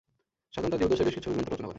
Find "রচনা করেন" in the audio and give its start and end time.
1.49-1.69